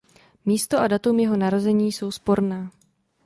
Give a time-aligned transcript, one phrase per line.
[0.45, 2.71] Místo a datum jeho narození jsou sporná.